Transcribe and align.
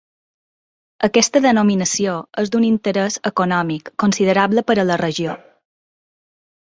Aquesta 1.07 1.41
denominació 1.45 2.15
és 2.43 2.51
d'un 2.55 2.65
interès 2.69 3.19
econòmic 3.31 3.93
considerable 4.05 4.65
per 4.71 4.81
a 4.81 4.87
la 4.93 5.01
regió. 5.07 5.37